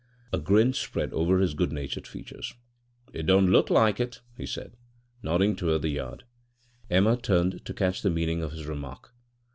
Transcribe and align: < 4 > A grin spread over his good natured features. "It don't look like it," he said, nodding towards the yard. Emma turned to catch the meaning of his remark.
< 0.09 0.31
4 0.31 0.39
> 0.39 0.39
A 0.39 0.41
grin 0.41 0.73
spread 0.73 1.13
over 1.13 1.37
his 1.37 1.53
good 1.53 1.71
natured 1.71 2.07
features. 2.07 2.55
"It 3.13 3.27
don't 3.27 3.51
look 3.51 3.69
like 3.69 3.99
it," 3.99 4.21
he 4.35 4.47
said, 4.47 4.73
nodding 5.21 5.55
towards 5.55 5.83
the 5.83 5.89
yard. 5.89 6.23
Emma 6.89 7.15
turned 7.15 7.63
to 7.65 7.73
catch 7.75 8.01
the 8.01 8.09
meaning 8.09 8.41
of 8.41 8.51
his 8.51 8.65
remark. 8.65 9.13